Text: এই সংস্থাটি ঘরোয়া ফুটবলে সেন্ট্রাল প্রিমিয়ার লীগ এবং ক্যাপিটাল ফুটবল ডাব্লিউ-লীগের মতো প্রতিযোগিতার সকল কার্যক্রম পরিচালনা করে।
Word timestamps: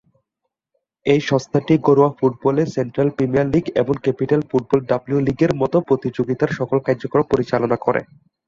এই 1.05 1.21
সংস্থাটি 1.29 1.73
ঘরোয়া 1.87 2.11
ফুটবলে 2.17 2.63
সেন্ট্রাল 2.75 3.09
প্রিমিয়ার 3.17 3.47
লীগ 3.53 3.65
এবং 3.81 3.95
ক্যাপিটাল 4.03 4.41
ফুটবল 4.49 4.79
ডাব্লিউ-লীগের 4.89 5.51
মতো 5.61 5.77
প্রতিযোগিতার 5.87 6.51
সকল 6.59 6.77
কার্যক্রম 6.87 7.25
পরিচালনা 7.31 7.77
করে। 7.85 8.01